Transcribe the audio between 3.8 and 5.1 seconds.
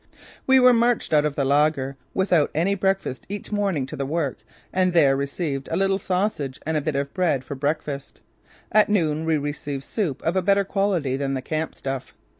to the work and